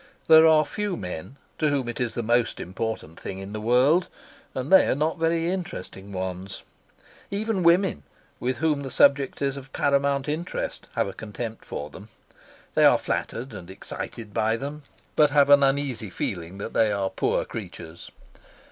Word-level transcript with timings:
There 0.25 0.47
are 0.47 0.65
few 0.65 0.97
men 0.97 1.35
to 1.59 1.69
whom 1.69 1.87
it 1.87 1.99
is 1.99 2.15
the 2.15 2.23
most 2.23 2.59
important 2.59 3.19
thing 3.19 3.37
in 3.37 3.53
the 3.53 3.61
world, 3.61 4.07
and 4.55 4.73
they 4.73 4.87
are 4.87 4.95
not 4.95 5.19
very 5.19 5.45
interesting 5.51 6.11
ones; 6.11 6.63
even 7.29 7.61
women, 7.61 8.01
with 8.39 8.57
whom 8.57 8.81
the 8.81 8.89
subject 8.89 9.43
is 9.43 9.57
of 9.57 9.71
paramount 9.73 10.27
interest, 10.27 10.87
have 10.95 11.07
a 11.07 11.13
contempt 11.13 11.63
for 11.63 11.91
them. 11.91 12.09
They 12.73 12.83
are 12.85 12.97
flattered 12.97 13.53
and 13.53 13.69
excited 13.69 14.33
by 14.33 14.57
them, 14.57 14.81
but 15.15 15.29
have 15.29 15.51
an 15.51 15.61
uneasy 15.61 16.09
feeling 16.09 16.57
that 16.57 16.73
they 16.73 16.91
are 16.91 17.11
poor 17.11 17.45
creatures. 17.45 18.09